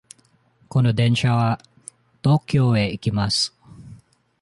[0.67, 1.61] この電車は
[2.23, 3.55] 東京へ行きます。